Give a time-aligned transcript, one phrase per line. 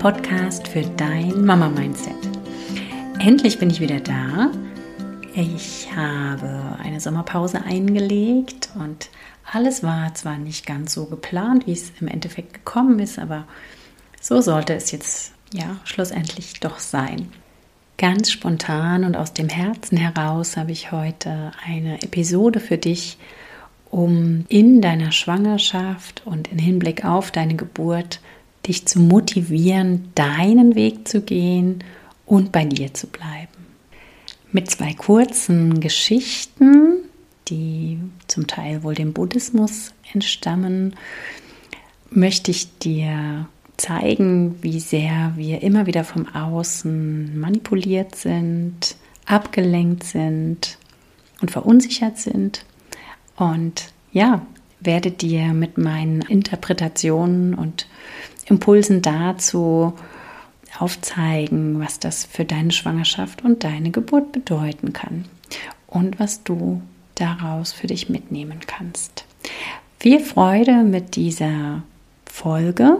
[0.00, 2.16] Podcast für dein Mama-Mindset.
[3.18, 4.50] Endlich bin ich wieder da.
[5.34, 9.10] Ich habe eine Sommerpause eingelegt und
[9.44, 13.46] alles war zwar nicht ganz so geplant, wie es im Endeffekt gekommen ist, aber
[14.22, 17.30] so sollte es jetzt ja schlussendlich doch sein.
[17.98, 23.18] Ganz spontan und aus dem Herzen heraus habe ich heute eine Episode für dich,
[23.90, 28.20] um in deiner Schwangerschaft und im Hinblick auf deine Geburt
[28.66, 31.82] dich zu motivieren, deinen Weg zu gehen
[32.26, 33.48] und bei dir zu bleiben.
[34.52, 36.98] Mit zwei kurzen Geschichten,
[37.48, 40.94] die zum Teil wohl dem Buddhismus entstammen,
[42.10, 50.78] möchte ich dir zeigen, wie sehr wir immer wieder vom Außen manipuliert sind, abgelenkt sind
[51.40, 52.64] und verunsichert sind.
[53.36, 54.46] Und ja,
[54.80, 57.86] werde dir mit meinen Interpretationen und
[58.50, 59.94] Impulsen dazu
[60.78, 65.24] aufzeigen, was das für deine Schwangerschaft und deine Geburt bedeuten kann
[65.86, 66.82] und was du
[67.14, 69.24] daraus für dich mitnehmen kannst.
[69.98, 71.82] Viel Freude mit dieser
[72.24, 72.98] Folge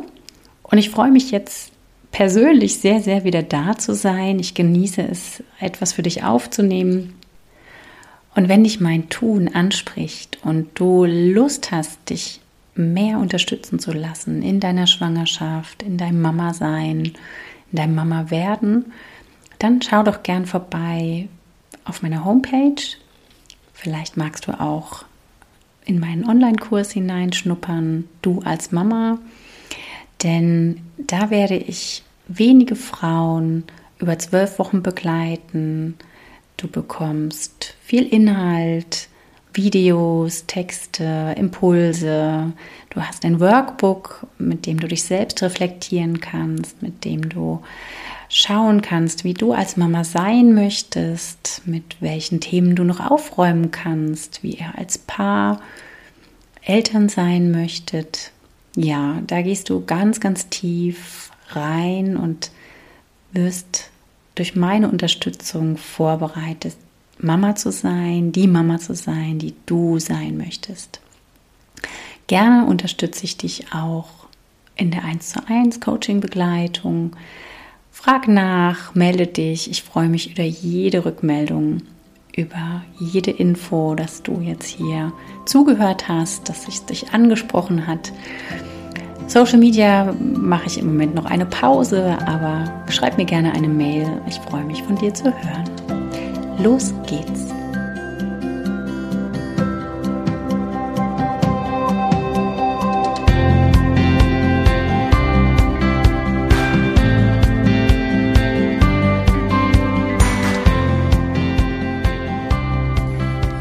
[0.62, 1.72] und ich freue mich jetzt
[2.12, 4.38] persönlich sehr, sehr wieder da zu sein.
[4.38, 7.14] Ich genieße es, etwas für dich aufzunehmen.
[8.34, 12.40] Und wenn dich mein Tun anspricht und du Lust hast, dich
[12.74, 17.12] mehr unterstützen zu lassen in deiner Schwangerschaft, in deinem Mama-Sein,
[17.72, 18.92] in deinem Mama-Werden,
[19.58, 21.28] dann schau doch gern vorbei
[21.84, 22.82] auf meiner Homepage.
[23.74, 25.04] Vielleicht magst du auch
[25.84, 29.18] in meinen Online-Kurs hineinschnuppern, du als Mama
[30.22, 33.64] denn da werde ich wenige Frauen
[33.98, 35.96] über zwölf Wochen begleiten.
[36.56, 39.08] Du bekommst viel Inhalt,
[39.52, 42.52] Videos, Texte, Impulse.
[42.90, 47.62] Du hast ein Workbook, mit dem du dich selbst reflektieren kannst, mit dem du
[48.28, 54.42] schauen kannst, wie du als Mama sein möchtest, mit welchen Themen du noch aufräumen kannst,
[54.42, 55.60] wie ihr als Paar
[56.62, 58.33] Eltern sein möchtet,
[58.77, 62.50] ja, da gehst du ganz, ganz tief rein und
[63.33, 63.90] wirst
[64.34, 66.77] durch meine Unterstützung vorbereitet,
[67.23, 71.01] Mama zu sein, die Mama zu sein, die du sein möchtest.
[72.27, 74.08] Gerne unterstütze ich dich auch
[74.77, 77.17] in der 1 zu 1 Coaching Begleitung.
[77.91, 79.70] Frag nach, melde dich.
[79.70, 81.83] Ich freue mich über jede Rückmeldung
[82.36, 85.13] über jede Info, dass du jetzt hier
[85.45, 88.13] zugehört hast, dass es dich angesprochen hat.
[89.27, 94.20] Social Media mache ich im Moment noch eine Pause, aber schreib mir gerne eine Mail.
[94.29, 95.80] Ich freue mich von dir zu hören.
[96.62, 97.46] Los geht's!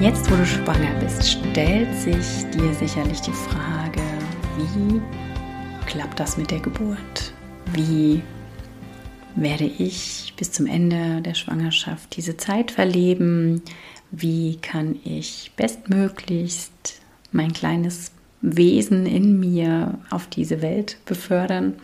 [0.02, 4.02] Jetzt, wo du schwanger bist, stellt sich dir sicherlich die Frage,
[4.58, 5.02] wie
[5.86, 7.34] klappt das mit der Geburt?
[7.72, 8.22] Wie
[9.42, 13.62] werde ich bis zum Ende der Schwangerschaft diese Zeit verleben?
[14.12, 17.02] Wie kann ich bestmöglichst
[17.32, 18.12] mein kleines
[18.42, 21.76] Wesen in mir auf diese Welt befördern?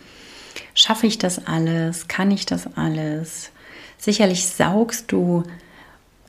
[0.74, 2.08] Schaffe ich das alles?
[2.08, 3.50] Kann ich das alles?
[3.98, 5.42] Sicherlich saugst du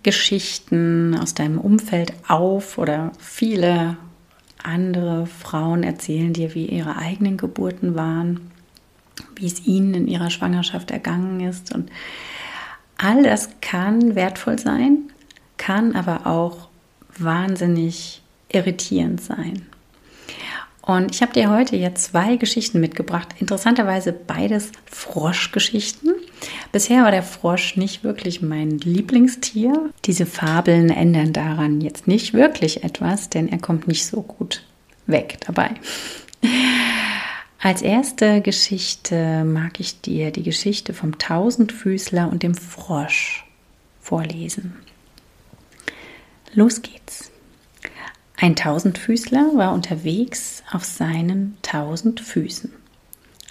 [0.04, 3.98] Geschichten aus deinem Umfeld auf oder viele
[4.64, 8.52] andere Frauen erzählen dir, wie ihre eigenen Geburten waren,
[9.36, 11.74] wie es ihnen in ihrer Schwangerschaft ergangen ist.
[11.74, 11.90] Und
[12.98, 15.12] all das kann wertvoll sein,
[15.58, 16.70] kann aber auch
[17.18, 19.68] wahnsinnig irritierend sein.
[20.88, 23.36] Und ich habe dir heute jetzt zwei Geschichten mitgebracht.
[23.40, 26.14] Interessanterweise beides Froschgeschichten.
[26.72, 29.90] Bisher war der Frosch nicht wirklich mein Lieblingstier.
[30.06, 34.64] Diese Fabeln ändern daran jetzt nicht wirklich etwas, denn er kommt nicht so gut
[35.08, 35.72] weg dabei.
[37.60, 43.46] Als erste Geschichte mag ich dir die Geschichte vom Tausendfüßler und dem Frosch
[44.00, 44.76] vorlesen.
[46.54, 47.32] Los geht's.
[48.38, 52.72] Ein Tausendfüßler war unterwegs auf seinen tausend Füßen.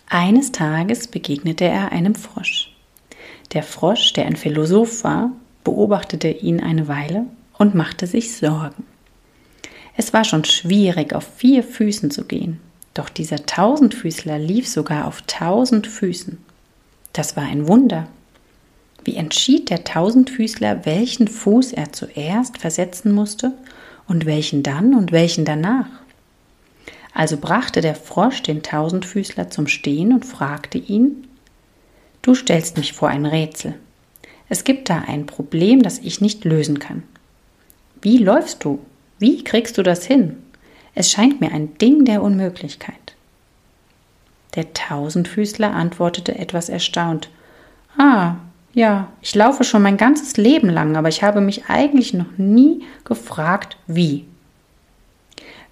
[0.08, 2.72] Eines Tages begegnete er einem Frosch.
[3.52, 5.32] Der Frosch, der ein Philosoph war,
[5.64, 7.26] beobachtete ihn eine Weile
[7.58, 8.84] und machte sich Sorgen.
[9.96, 12.60] Es war schon schwierig, auf vier Füßen zu gehen,
[12.98, 16.38] doch dieser Tausendfüßler lief sogar auf tausend Füßen.
[17.12, 18.08] Das war ein Wunder.
[19.04, 23.52] Wie entschied der Tausendfüßler, welchen Fuß er zuerst versetzen musste
[24.08, 25.88] und welchen dann und welchen danach.
[27.14, 31.26] Also brachte der Frosch den Tausendfüßler zum Stehen und fragte ihn,
[32.22, 33.75] Du stellst mich vor ein Rätsel.
[34.49, 37.04] Es gibt da ein Problem, das ich nicht lösen kann.
[38.02, 38.81] Wie läufst du?
[39.19, 40.37] Wie kriegst du das hin?
[40.96, 43.14] Es scheint mir ein Ding der Unmöglichkeit.
[44.54, 47.28] Der Tausendfüßler antwortete etwas erstaunt.
[47.98, 48.37] Ah,
[48.72, 52.82] ja, ich laufe schon mein ganzes Leben lang, aber ich habe mich eigentlich noch nie
[53.04, 54.25] gefragt, wie.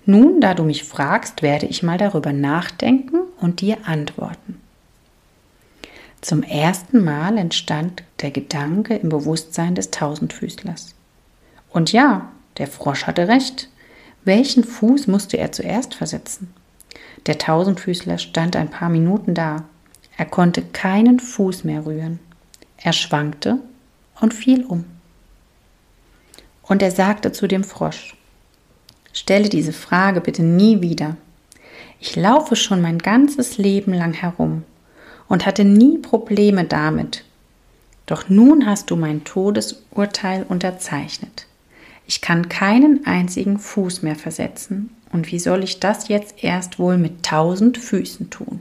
[0.04, 4.60] Nun, da du mich fragst, werde ich mal darüber nachdenken und dir antworten.
[6.20, 10.94] Zum ersten Mal entstand der Gedanke im Bewusstsein des Tausendfüßlers.
[11.70, 12.28] Und ja,
[12.58, 13.70] der Frosch hatte recht.
[14.24, 16.52] Welchen Fuß musste er zuerst versetzen?
[17.26, 19.64] Der Tausendfüßler stand ein paar Minuten da.
[20.16, 22.20] Er konnte keinen Fuß mehr rühren.
[22.76, 23.58] Er schwankte
[24.20, 24.84] und fiel um.
[26.62, 28.16] Und er sagte zu dem Frosch,
[29.14, 31.16] Stelle diese Frage bitte nie wieder.
[32.00, 34.64] Ich laufe schon mein ganzes Leben lang herum
[35.28, 37.24] und hatte nie Probleme damit.
[38.06, 41.46] Doch nun hast du mein Todesurteil unterzeichnet.
[42.06, 46.98] Ich kann keinen einzigen Fuß mehr versetzen, und wie soll ich das jetzt erst wohl
[46.98, 48.60] mit tausend Füßen tun?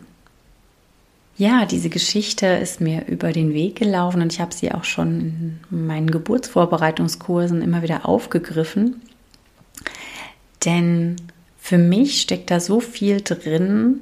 [1.35, 5.59] Ja, diese Geschichte ist mir über den Weg gelaufen und ich habe sie auch schon
[5.71, 9.01] in meinen Geburtsvorbereitungskursen immer wieder aufgegriffen.
[10.63, 11.15] Denn
[11.57, 14.01] für mich steckt da so viel drin,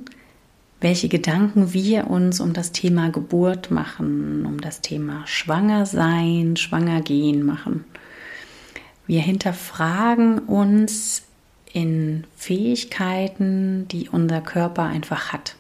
[0.82, 7.00] welche Gedanken wir uns um das Thema Geburt machen, um das Thema Schwanger sein, Schwanger
[7.00, 7.86] gehen machen.
[9.08, 11.24] Wir hinterfragen uns
[11.74, 15.56] in Fähigkeiten, die unser Körper einfach hat.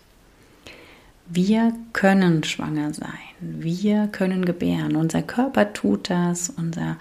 [1.28, 3.08] Wir können schwanger sein,
[3.40, 6.98] wir können gebären, unser Körper tut das, unser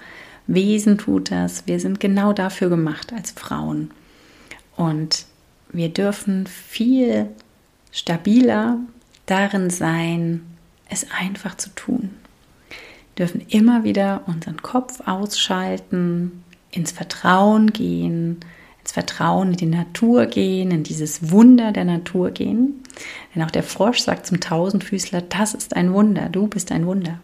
[0.46, 1.66] Wesen tut das.
[1.66, 3.90] Wir sind genau dafür gemacht als Frauen.
[4.76, 5.26] Und
[5.72, 7.28] wir dürfen viel
[7.93, 8.78] stabiler
[9.26, 10.43] darin sein,
[10.88, 12.10] es einfach zu tun.
[13.20, 18.40] Dürfen immer wieder unseren Kopf ausschalten, ins Vertrauen gehen,
[18.81, 22.82] ins Vertrauen in die Natur gehen, in dieses Wunder der Natur gehen.
[23.34, 27.20] Denn auch der Frosch sagt zum Tausendfüßler, das ist ein Wunder, du bist ein Wunder.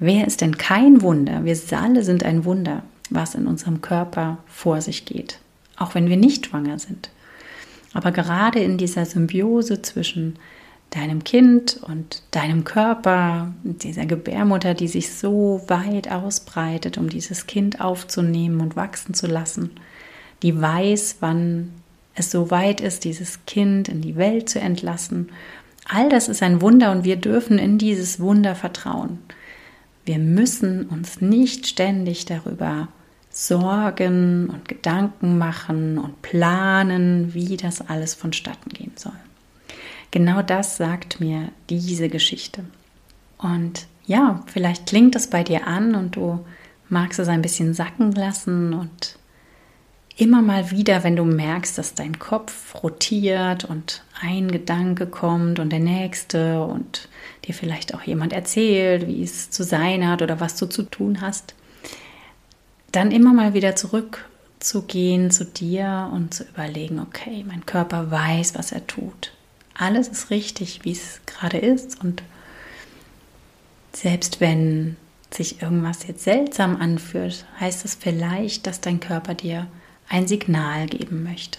[0.00, 1.44] Wer ist denn kein Wunder?
[1.44, 5.38] Wir alle sind ein Wunder, was in unserem Körper vor sich geht,
[5.76, 7.10] auch wenn wir nicht schwanger sind.
[7.92, 10.40] Aber gerade in dieser Symbiose zwischen
[10.90, 17.80] deinem Kind und deinem Körper, dieser Gebärmutter, die sich so weit ausbreitet, um dieses Kind
[17.80, 19.70] aufzunehmen und wachsen zu lassen,
[20.42, 21.72] die weiß, wann
[22.14, 25.30] es so weit ist, dieses Kind in die Welt zu entlassen.
[25.88, 29.18] All das ist ein Wunder und wir dürfen in dieses Wunder vertrauen.
[30.04, 32.88] Wir müssen uns nicht ständig darüber
[33.30, 39.12] Sorgen und Gedanken machen und planen, wie das alles vonstatten gehen soll.
[40.14, 42.62] Genau das sagt mir diese Geschichte.
[43.36, 46.38] Und ja, vielleicht klingt es bei dir an und du
[46.88, 49.18] magst es ein bisschen sacken lassen und
[50.16, 55.70] immer mal wieder, wenn du merkst, dass dein Kopf rotiert und ein Gedanke kommt und
[55.70, 57.08] der nächste und
[57.44, 61.22] dir vielleicht auch jemand erzählt, wie es zu sein hat oder was du zu tun
[61.22, 61.56] hast,
[62.92, 68.70] dann immer mal wieder zurückzugehen zu dir und zu überlegen, okay, mein Körper weiß, was
[68.70, 69.32] er tut.
[69.74, 72.22] Alles ist richtig, wie es gerade ist und
[73.92, 74.96] selbst wenn
[75.30, 79.66] sich irgendwas jetzt seltsam anfühlt, heißt es vielleicht, dass dein Körper dir
[80.08, 81.58] ein Signal geben möchte.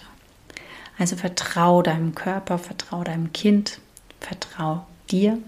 [0.98, 3.80] Also vertrau deinem Körper, vertrau deinem Kind,
[4.20, 5.38] vertrau dir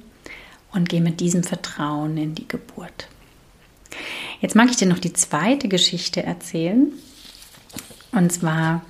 [0.72, 3.08] und geh mit diesem Vertrauen in die Geburt.
[4.40, 6.92] Jetzt mag ich dir noch die zweite Geschichte erzählen.
[8.12, 8.82] Und zwar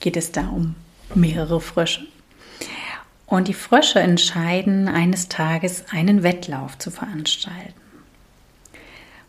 [0.00, 0.74] geht es da um
[1.14, 2.06] mehrere Frösche.
[3.26, 7.80] Und die Frösche entscheiden eines Tages einen Wettlauf zu veranstalten.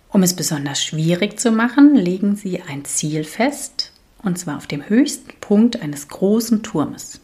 [0.10, 4.88] Um es besonders schwierig zu machen, legen sie ein Ziel fest, und zwar auf dem
[4.88, 7.20] höchsten Punkt eines großen Turmes.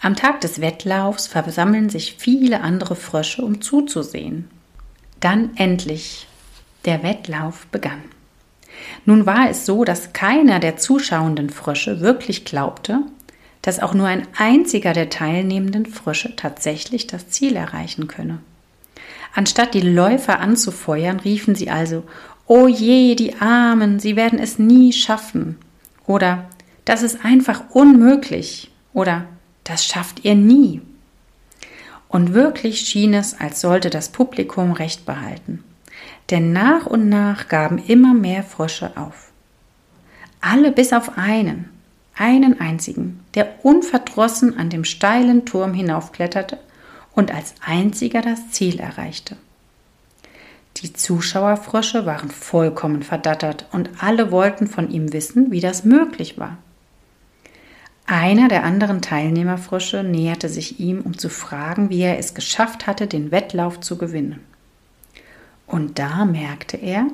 [0.00, 4.50] Am Tag des Wettlaufs versammeln sich viele andere Frösche, um zuzusehen.
[5.20, 6.26] Dann endlich
[6.84, 8.02] der Wettlauf begann.
[9.04, 13.02] Nun war es so, dass keiner der zuschauenden Frösche wirklich glaubte,
[13.62, 18.40] dass auch nur ein einziger der teilnehmenden Frösche tatsächlich das Ziel erreichen könne.
[19.34, 22.02] Anstatt die Läufer anzufeuern, riefen sie also
[22.46, 25.56] O je, die Armen, sie werden es nie schaffen.
[26.06, 26.50] Oder
[26.84, 28.70] das ist einfach unmöglich.
[28.92, 29.24] Oder
[29.64, 30.82] das schafft ihr nie.
[32.08, 35.64] Und wirklich schien es, als sollte das Publikum Recht behalten.
[36.30, 39.32] Denn nach und nach gaben immer mehr Frösche auf.
[40.40, 41.71] Alle bis auf einen.
[42.16, 46.58] Einen einzigen, der unverdrossen an dem steilen Turm hinaufkletterte
[47.14, 49.36] und als einziger das Ziel erreichte.
[50.78, 56.58] Die Zuschauerfrösche waren vollkommen verdattert und alle wollten von ihm wissen, wie das möglich war.
[58.06, 63.06] Einer der anderen Teilnehmerfrösche näherte sich ihm, um zu fragen, wie er es geschafft hatte,
[63.06, 64.40] den Wettlauf zu gewinnen.
[65.66, 67.06] Und da merkte er,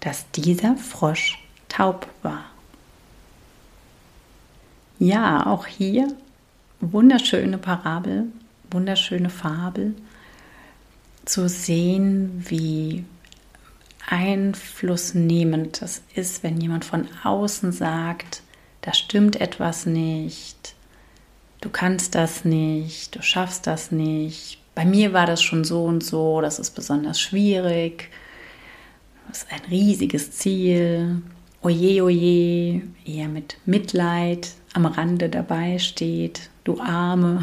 [0.00, 2.49] dass dieser Frosch taub war.
[5.02, 6.08] Ja, auch hier
[6.80, 8.26] wunderschöne Parabel,
[8.70, 9.94] wunderschöne Fabel,
[11.24, 13.06] zu sehen, wie
[14.06, 18.42] einflussnehmend das ist, wenn jemand von außen sagt,
[18.82, 20.74] da stimmt etwas nicht,
[21.62, 24.58] du kannst das nicht, du schaffst das nicht.
[24.74, 28.10] Bei mir war das schon so und so, das ist besonders schwierig,
[29.28, 31.22] das ist ein riesiges Ziel,
[31.62, 37.42] oje, oje, eher mit Mitleid am Rande dabei steht, du Arme.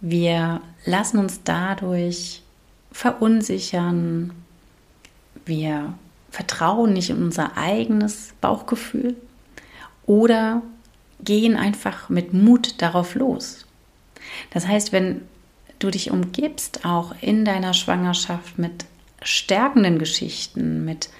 [0.00, 2.42] Wir lassen uns dadurch
[2.92, 4.32] verunsichern,
[5.44, 5.94] wir
[6.30, 9.16] vertrauen nicht in unser eigenes Bauchgefühl,
[10.06, 10.62] oder
[11.22, 13.66] gehen einfach mit Mut darauf los.
[14.50, 15.22] Das heißt, wenn
[15.78, 18.86] du dich umgibst, auch in deiner Schwangerschaft mit
[19.22, 21.10] stärkenden Geschichten, mit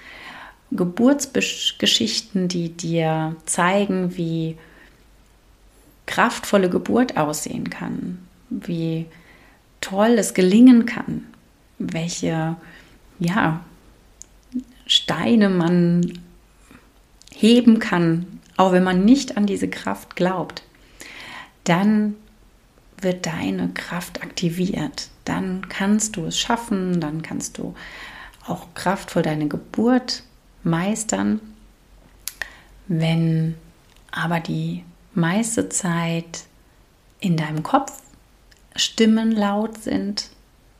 [0.70, 4.56] Geburtsgeschichten, die dir zeigen, wie
[6.06, 9.06] kraftvolle Geburt aussehen kann, wie
[9.80, 11.26] toll es gelingen kann,
[11.78, 12.56] welche
[13.18, 13.64] ja,
[14.86, 16.18] Steine man
[17.32, 20.62] heben kann auch wenn man nicht an diese Kraft glaubt,
[21.64, 22.14] dann
[23.00, 25.08] wird deine Kraft aktiviert.
[25.24, 27.74] Dann kannst du es schaffen, dann kannst du
[28.46, 30.24] auch kraftvoll deine Geburt
[30.62, 31.40] meistern.
[32.86, 33.54] Wenn
[34.10, 36.44] aber die meiste Zeit
[37.20, 37.92] in deinem Kopf
[38.76, 40.30] Stimmen laut sind,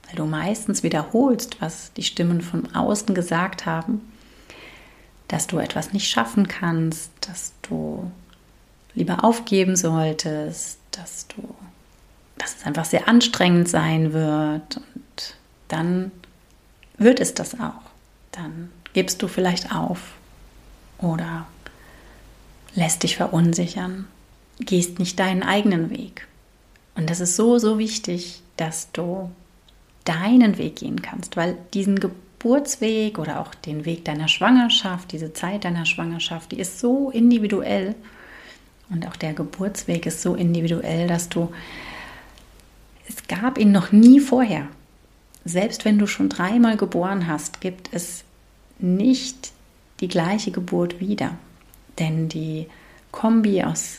[0.07, 4.01] weil du meistens wiederholst, was die Stimmen von außen gesagt haben,
[5.29, 8.11] dass du etwas nicht schaffen kannst, dass du
[8.95, 11.55] lieber aufgeben solltest, dass du,
[12.39, 15.37] dass es einfach sehr anstrengend sein wird und
[15.69, 16.11] dann
[16.99, 17.91] wird es das auch.
[18.33, 20.01] Dann gibst du vielleicht auf
[20.99, 21.47] oder
[22.75, 24.07] lässt dich verunsichern,
[24.59, 26.27] gehst nicht deinen eigenen Weg.
[26.95, 29.31] Und das ist so, so wichtig, dass du
[30.05, 35.35] deinen Weg gehen kannst, weil diesen Geburt Geburtsweg oder auch den Weg deiner Schwangerschaft, diese
[35.35, 37.95] Zeit deiner Schwangerschaft, die ist so individuell
[38.89, 41.53] und auch der Geburtsweg ist so individuell, dass du,
[43.07, 44.69] es gab ihn noch nie vorher.
[45.45, 48.25] Selbst wenn du schon dreimal geboren hast, gibt es
[48.83, 49.53] nicht
[50.01, 51.37] die gleiche Geburt wieder.
[51.99, 52.67] Denn die
[53.13, 53.99] Kombi aus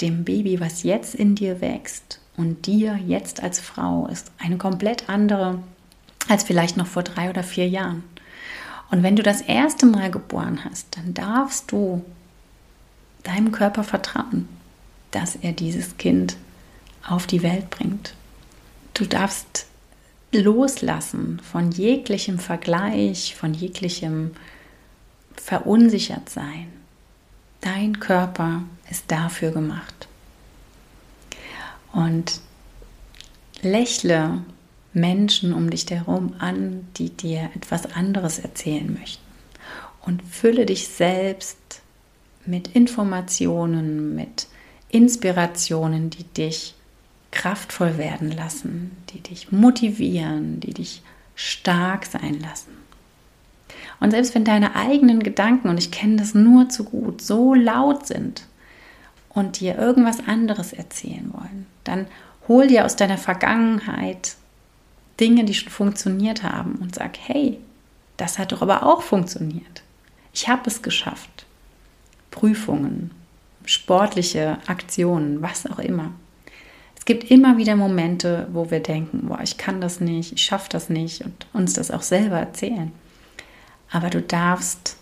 [0.00, 5.08] dem Baby, was jetzt in dir wächst und dir jetzt als Frau, ist eine komplett
[5.08, 5.62] andere
[6.28, 8.04] als vielleicht noch vor drei oder vier Jahren.
[8.90, 12.04] Und wenn du das erste Mal geboren hast, dann darfst du
[13.22, 14.48] deinem Körper vertrauen,
[15.10, 16.36] dass er dieses Kind
[17.06, 18.14] auf die Welt bringt.
[18.94, 19.66] Du darfst
[20.32, 24.32] loslassen von jeglichem Vergleich, von jeglichem
[25.36, 26.72] verunsichert sein.
[27.60, 30.08] Dein Körper ist dafür gemacht.
[31.92, 32.40] Und
[33.60, 34.42] lächle
[34.92, 39.22] Menschen um dich herum an, die dir etwas anderes erzählen möchten.
[40.00, 41.58] Und fülle dich selbst
[42.44, 44.48] mit Informationen, mit
[44.88, 46.74] Inspirationen, die dich
[47.32, 51.02] kraftvoll werden lassen, die dich motivieren, die dich
[51.34, 52.70] stark sein lassen.
[53.98, 58.06] Und selbst wenn deine eigenen Gedanken, und ich kenne das nur zu gut, so laut
[58.06, 58.46] sind
[59.30, 62.06] und dir irgendwas anderes erzählen wollen, dann
[62.48, 64.36] hol dir aus deiner Vergangenheit
[65.20, 67.58] Dinge, die schon funktioniert haben und sag, hey,
[68.16, 69.82] das hat doch aber auch funktioniert.
[70.32, 71.46] Ich habe es geschafft.
[72.30, 73.10] Prüfungen,
[73.64, 76.12] sportliche Aktionen, was auch immer.
[77.02, 80.68] Es gibt immer wieder Momente, wo wir denken, boah, ich kann das nicht, ich schaffe
[80.70, 82.92] das nicht und uns das auch selber erzählen.
[83.90, 84.96] Aber du darfst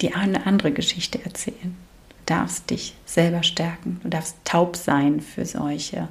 [0.00, 1.76] die eine andere Geschichte erzählen.
[2.08, 4.00] Du darfst dich selber stärken.
[4.02, 6.08] Du darfst taub sein für solche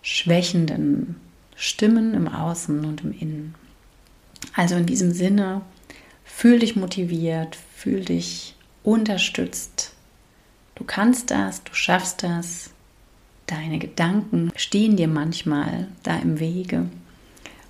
[0.00, 1.16] schwächenden
[1.54, 3.54] Stimmen im Außen und im Innen.
[4.54, 5.60] Also in diesem Sinne,
[6.24, 9.92] fühl dich motiviert, fühl dich unterstützt.
[10.74, 12.70] Du kannst das, du schaffst das.
[13.46, 16.86] Deine Gedanken stehen dir manchmal da im Wege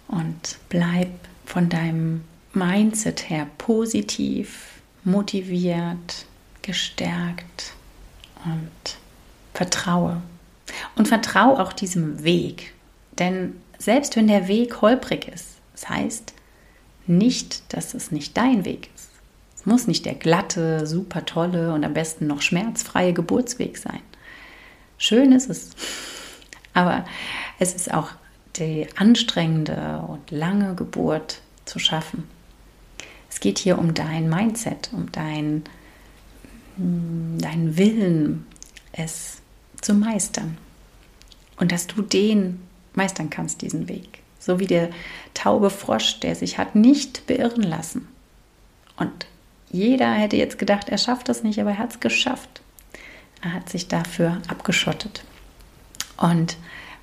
[0.09, 1.11] und bleib
[1.45, 6.27] von deinem Mindset her positiv, motiviert,
[6.63, 7.73] gestärkt
[8.45, 8.97] und
[9.53, 10.23] vertraue.
[10.97, 12.73] Und vertraue auch diesem Weg.
[13.19, 16.35] Denn selbst wenn der Weg holprig ist, das heißt
[17.07, 19.11] nicht, dass es nicht dein Weg ist.
[19.57, 24.01] Es muss nicht der glatte, super tolle und am besten noch schmerzfreie Geburtsweg sein.
[24.99, 25.71] Schön ist es.
[26.73, 27.05] Aber
[27.59, 28.11] es ist auch
[28.57, 32.29] die anstrengende und lange Geburt zu schaffen.
[33.31, 35.65] Es geht hier um dein Mindset, um dein,
[36.77, 38.47] hm, deinen Willen,
[38.93, 39.39] es
[39.81, 40.57] zu meistern.
[41.57, 42.61] Und dass du den
[42.95, 44.21] meistern kannst, diesen Weg.
[44.39, 44.91] So wie der
[45.33, 48.09] taube Frosch, der sich hat nicht beirren lassen.
[48.97, 49.27] Und
[49.71, 52.63] jeder hätte jetzt gedacht, er schafft das nicht, aber er hat es geschafft.
[53.45, 55.23] Er hat sich dafür abgeschottet.
[56.17, 56.57] Und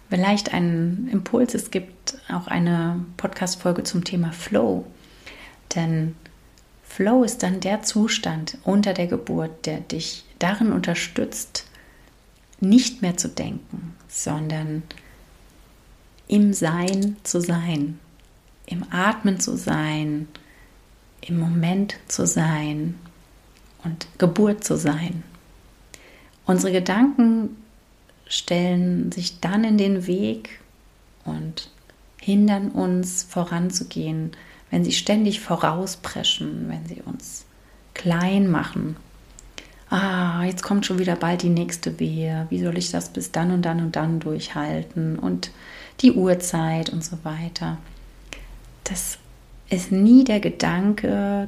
[0.10, 4.86] vielleicht ein Impuls, es gibt auch eine Podcast-Folge zum Thema Flow.
[5.75, 6.15] Denn
[6.83, 11.67] Flow ist dann der Zustand unter der Geburt, der dich darin unterstützt,
[12.60, 14.81] nicht mehr zu denken, sondern
[16.27, 18.00] im Sein zu sein,
[18.65, 20.27] im Atmen zu sein,
[21.21, 22.95] im Moment zu sein
[23.83, 25.24] und Geburt zu sein.
[26.45, 27.57] Unsere Gedanken
[28.27, 30.60] stellen sich dann in den Weg
[31.25, 31.69] und
[32.19, 34.31] hindern uns voranzugehen,
[34.69, 37.45] wenn sie ständig vorauspreschen, wenn sie uns
[37.93, 38.95] klein machen.
[39.89, 42.48] Ah, jetzt kommt schon wieder bald die nächste Wehe.
[42.50, 45.19] Wie soll ich das bis dann und dann und dann durchhalten?
[45.19, 45.51] Und
[46.00, 47.77] die Uhrzeit und so weiter.
[48.86, 49.17] Das
[49.69, 51.45] ist nie der Gedanke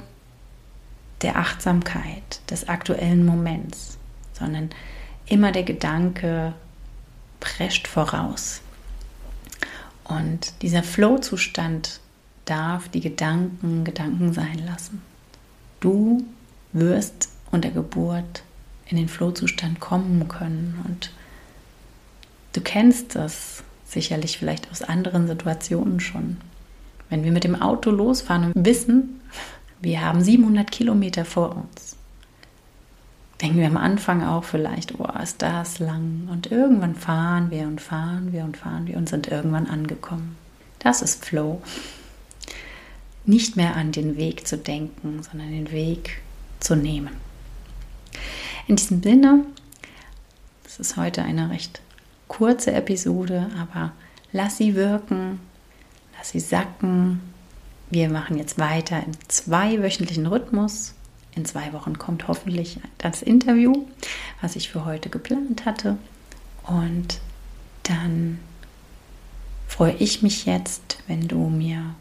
[1.21, 3.97] der Achtsamkeit, des aktuellen Moments,
[4.43, 4.69] sondern
[5.25, 6.53] immer der Gedanke
[7.39, 8.61] prescht voraus.
[10.03, 11.99] Und dieser Flow-Zustand
[12.45, 15.01] darf die Gedanken Gedanken sein lassen.
[15.79, 16.23] Du
[16.73, 18.43] wirst unter Geburt
[18.87, 21.11] in den Flow-Zustand kommen können und
[22.51, 26.37] du kennst das sicherlich vielleicht aus anderen Situationen schon.
[27.09, 29.21] Wenn wir mit dem Auto losfahren und wissen,
[29.81, 31.95] wir haben 700 Kilometer vor uns,
[33.43, 36.29] denken wir am Anfang auch vielleicht, oh, ist das lang.
[36.31, 40.37] Und irgendwann fahren wir und fahren wir und fahren wir und sind irgendwann angekommen.
[40.79, 41.61] Das ist Flow
[43.25, 46.21] nicht mehr an den Weg zu denken, sondern den Weg
[46.59, 47.15] zu nehmen.
[48.67, 49.45] In diesem Sinne,
[50.63, 51.81] das ist heute eine recht
[52.27, 53.91] kurze Episode, aber
[54.31, 55.39] lass sie wirken,
[56.17, 57.21] lass sie sacken.
[57.89, 60.95] Wir machen jetzt weiter im zweiwöchentlichen Rhythmus.
[61.35, 63.85] In zwei Wochen kommt hoffentlich das Interview,
[64.41, 65.97] was ich für heute geplant hatte.
[66.63, 67.19] Und
[67.83, 68.39] dann
[69.67, 71.95] freue ich mich jetzt, wenn du mir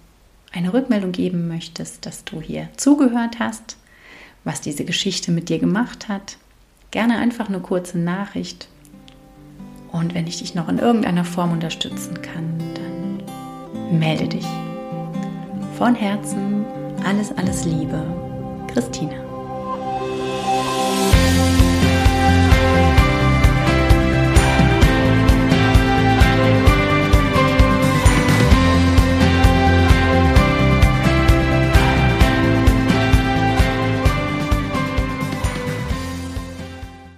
[0.52, 3.76] eine Rückmeldung geben möchtest, dass du hier zugehört hast,
[4.44, 6.36] was diese Geschichte mit dir gemacht hat,
[6.90, 8.68] gerne einfach eine kurze Nachricht.
[9.90, 14.46] Und wenn ich dich noch in irgendeiner Form unterstützen kann, dann melde dich.
[15.78, 16.64] Von Herzen
[17.04, 18.02] alles, alles Liebe,
[18.68, 19.21] Christina.